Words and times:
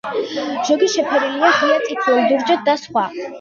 ზოგი 0.69 0.87
შეფერილია 0.93 1.51
ღია 1.59 1.77
წითლად, 1.89 2.19
ლურჯად 2.33 2.67
და 2.71 2.77
სხვა. 2.87 3.07